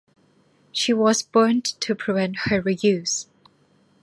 She 0.71 0.93
was 0.93 1.21
burnt 1.21 1.63
to 1.81 1.93
prevent 1.93 2.35
her 2.45 2.59
reuse. 2.59 3.27